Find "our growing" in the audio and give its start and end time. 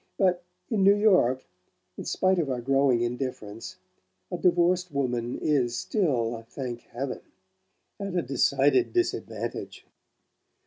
2.49-3.01